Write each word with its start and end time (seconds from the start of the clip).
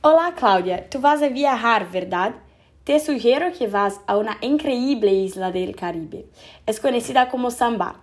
Hola 0.00 0.32
Claudia, 0.36 0.88
tú 0.88 1.00
vas 1.00 1.20
a 1.22 1.28
viajar, 1.28 1.90
¿verdad? 1.90 2.36
Te 2.84 3.00
sugiero 3.00 3.52
que 3.52 3.66
vas 3.66 4.00
a 4.06 4.16
una 4.16 4.38
increíble 4.42 5.12
isla 5.12 5.50
del 5.50 5.74
Caribe. 5.74 6.24
Es 6.66 6.78
conocida 6.78 7.28
como 7.28 7.50
San 7.50 7.78
Bart. 7.78 7.98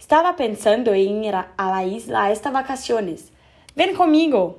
Estaba 0.00 0.34
pensando 0.34 0.92
en 0.92 1.22
ir 1.22 1.36
a 1.36 1.54
la 1.56 1.84
isla 1.84 2.32
estas 2.32 2.52
vacaciones. 2.52 3.30
Ven 3.76 3.94
conmigo. 3.94 4.58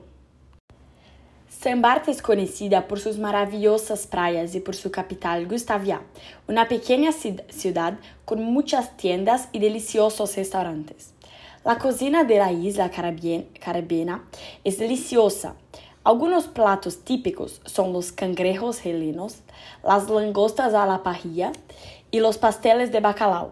San 1.50 1.82
Bart 1.82 2.08
es 2.08 2.22
conocida 2.22 2.88
por 2.88 3.02
sus 3.02 3.18
maravillosas 3.18 4.08
playas 4.08 4.56
y 4.56 4.62
por 4.62 4.74
su 4.74 4.90
capital, 4.90 5.48
Gustavia, 5.48 6.02
una 6.48 6.70
pequeña 6.70 7.12
ciudad 7.12 8.00
con 8.24 8.42
muchas 8.42 8.96
tiendas 8.96 9.50
y 9.52 9.60
deliciosos 9.60 10.38
restaurantes. 10.38 11.14
La 11.66 11.78
cocina 11.78 12.24
de 12.24 12.38
la 12.38 12.54
isla 12.54 12.90
caribeña 12.90 14.24
es 14.64 14.80
deliciosa. 14.80 15.56
Algunos 16.06 16.48
platos 16.48 17.04
típicos 17.04 17.60
son 17.66 17.92
los 17.92 18.14
cangrejos 18.14 18.86
helenos, 18.86 19.40
las 19.84 20.10
langostas 20.10 20.74
a 20.74 20.86
la 20.86 21.04
parrilla 21.04 21.52
y 22.10 22.22
los 22.22 22.38
pasteles 22.38 22.94
de 22.94 23.02
bacalao. 23.02 23.52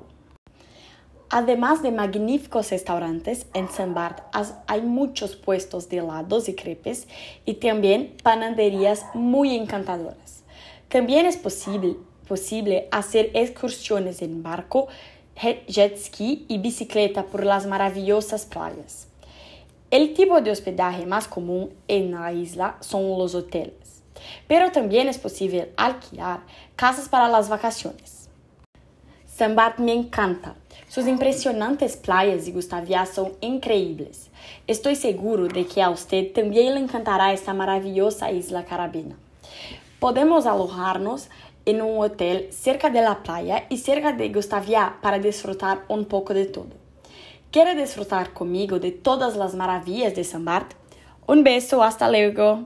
Además 1.30 1.84
de 1.84 1.92
magníficos 1.92 2.72
restaurantes, 2.72 3.48
en 3.54 3.68
San 3.68 3.94
Bart 3.94 4.24
hay 4.66 4.82
muchos 4.82 5.36
puestos 5.36 5.90
de 5.90 5.98
helados 5.98 6.48
y 6.48 6.56
crepes 6.56 7.10
y 7.44 7.56
también 7.56 8.16
panaderías 8.24 9.04
muy 9.14 9.54
encantadoras. 9.54 10.44
También 10.88 11.26
es 11.26 11.36
posible, 11.36 11.98
posible 12.30 12.88
hacer 12.92 13.30
excursiones 13.34 14.22
en 14.22 14.42
barco, 14.42 14.88
jet 15.68 15.98
ski 15.98 16.46
y 16.48 16.60
bicicleta 16.60 17.26
por 17.26 17.44
las 17.44 17.68
maravillosas 17.68 18.46
playas. 18.46 19.08
El 19.90 20.14
tipo 20.14 20.42
de 20.42 20.52
hospedaje 20.52 21.06
más 21.06 21.30
común 21.30 21.74
en 21.88 22.12
la 22.12 22.34
isla 22.34 22.76
son 22.82 23.08
los 23.18 23.34
hoteles, 23.34 24.04
pero 24.46 24.70
también 24.70 25.08
es 25.08 25.18
posible 25.18 25.72
alquilar 25.78 26.42
casas 26.76 27.08
para 27.08 27.30
las 27.30 27.48
vacaciones. 27.48 28.28
San 29.26 29.56
Bart 29.56 29.80
me 29.80 29.94
encanta. 29.94 30.56
Sus 30.90 31.08
impresionantes 31.08 31.96
playas 31.96 32.50
y 32.50 32.52
Gustavia 32.52 33.06
son 33.06 33.32
increíbles. 33.40 34.30
Estoy 34.68 34.98
seguro 34.98 35.48
de 35.48 35.66
que 35.66 35.82
a 35.82 35.90
usted 35.90 36.34
también 36.34 36.74
le 36.74 36.82
encantará 36.82 37.32
esta 37.32 37.54
maravillosa 37.54 38.30
isla 38.30 38.66
carabina. 38.66 39.16
Podemos 40.02 40.48
alojarnos 40.48 41.30
en 41.64 41.82
un 41.82 42.04
hotel 42.04 42.50
cerca 42.52 42.90
de 42.90 43.02
la 43.02 43.24
playa 43.24 43.68
y 43.70 43.78
cerca 43.78 44.12
de 44.12 44.28
Gustavia 44.34 44.98
para 45.02 45.18
disfrutar 45.18 45.86
un 45.88 46.04
poco 46.04 46.34
de 46.34 46.46
todo. 46.46 46.87
¿Quiere 47.58 47.74
disfrutar 47.74 48.34
conmigo 48.34 48.78
de 48.78 48.92
todas 48.92 49.36
las 49.36 49.56
maravillas 49.56 50.14
de 50.14 50.24
San 50.24 50.46
Bart? 50.46 50.74
Un 51.26 51.44
beso, 51.44 51.84
hasta 51.84 52.08
luego. 52.08 52.66